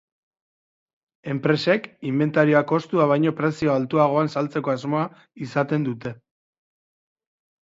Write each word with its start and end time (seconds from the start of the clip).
Enpresek, 1.33 1.85
inbentarioa 2.11 2.61
kostua 2.71 3.05
baino 3.11 3.35
prezio 3.43 3.75
altuagoan 3.75 4.33
saltzeko 4.37 4.75
asmoa 4.75 5.05
izaten 5.49 5.87
dute. 5.91 6.15